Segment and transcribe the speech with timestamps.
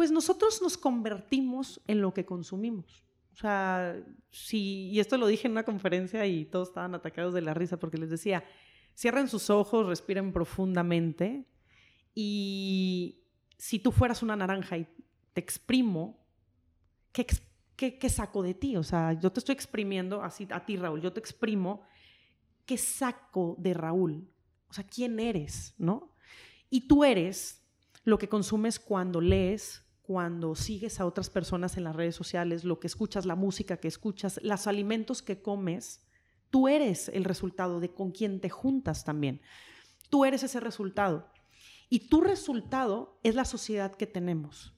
[0.00, 3.04] Pues nosotros nos convertimos en lo que consumimos.
[3.34, 7.42] O sea, si, y esto lo dije en una conferencia y todos estaban atacados de
[7.42, 8.42] la risa porque les decía,
[8.96, 11.44] cierren sus ojos, respiren profundamente
[12.14, 13.26] y
[13.58, 14.86] si tú fueras una naranja y
[15.34, 16.26] te exprimo,
[17.12, 17.26] ¿qué,
[17.76, 18.78] qué, saco de ti?
[18.78, 21.82] O sea, yo te estoy exprimiendo así a ti, Raúl, yo te exprimo,
[22.64, 24.26] ¿qué saco de Raúl?
[24.66, 25.74] O sea, ¿quién eres?
[25.76, 26.14] ¿No?
[26.70, 27.62] Y tú eres
[28.04, 32.80] lo que consumes cuando lees, cuando sigues a otras personas en las redes sociales, lo
[32.80, 36.04] que escuchas, la música que escuchas, los alimentos que comes,
[36.50, 39.40] tú eres el resultado de con quién te juntas también.
[40.08, 41.30] Tú eres ese resultado.
[41.88, 44.74] Y tu resultado es la sociedad que tenemos.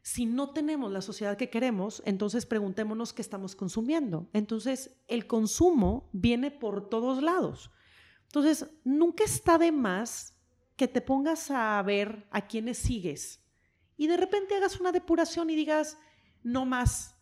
[0.00, 4.30] Si no tenemos la sociedad que queremos, entonces preguntémonos qué estamos consumiendo.
[4.32, 7.70] Entonces, el consumo viene por todos lados.
[8.28, 10.32] Entonces, nunca está de más
[10.76, 13.40] que te pongas a ver a quiénes sigues,
[14.00, 15.98] y de repente hagas una depuración y digas,
[16.42, 17.18] no más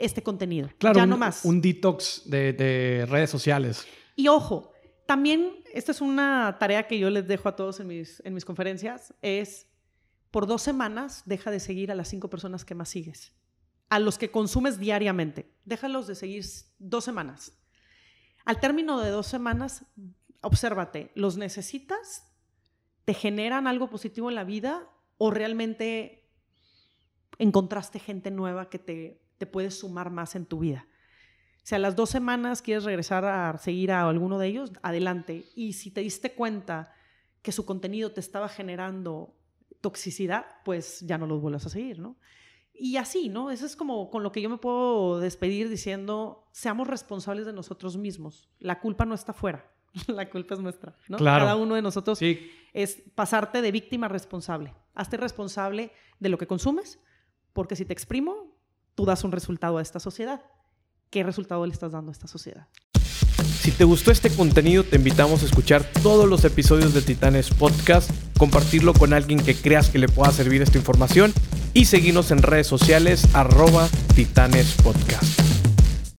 [0.00, 0.68] este contenido.
[0.78, 1.44] Claro, ya un, no más.
[1.44, 3.86] Un detox de, redes sociales.
[4.16, 4.72] Y ojo,
[5.06, 8.44] también esta es una tarea que yo les dejo a todos en mis, en mis
[8.44, 9.68] conferencias, es
[10.32, 13.32] por dos semanas deja de seguir a las cinco personas que más sigues.
[13.88, 15.54] A los que consumes diariamente.
[15.66, 16.44] Déjalos de seguir
[16.80, 17.52] dos semanas.
[18.44, 19.84] Al término de dos semanas,
[20.40, 22.24] obsérvate, ¿los necesitas?
[23.04, 24.88] ¿Te generan algo positivo en la vida?
[25.18, 26.30] O realmente
[27.38, 30.86] encontraste gente nueva que te, te puede sumar más en tu vida.
[31.62, 35.44] Si a las dos semanas quieres regresar a seguir a alguno de ellos, adelante.
[35.54, 36.94] Y si te diste cuenta
[37.42, 39.36] que su contenido te estaba generando
[39.80, 42.16] toxicidad, pues ya no los vuelvas a seguir, ¿no?
[42.72, 43.50] Y así, ¿no?
[43.50, 47.96] Eso es como con lo que yo me puedo despedir diciendo, seamos responsables de nosotros
[47.96, 48.48] mismos.
[48.60, 49.70] La culpa no está fuera,
[50.06, 51.18] la culpa es nuestra, ¿no?
[51.18, 51.44] Claro.
[51.44, 52.18] Cada uno de nosotros
[52.72, 54.74] es pasarte de víctima responsable.
[54.94, 56.98] Hazte responsable de lo que consumes,
[57.52, 58.56] porque si te exprimo,
[58.94, 60.42] tú das un resultado a esta sociedad.
[61.10, 62.68] ¿Qué resultado le estás dando a esta sociedad?
[63.60, 68.10] Si te gustó este contenido, te invitamos a escuchar todos los episodios de Titanes Podcast,
[68.38, 71.32] compartirlo con alguien que creas que le pueda servir esta información
[71.74, 75.47] y seguirnos en redes sociales arroba Titanes Podcast.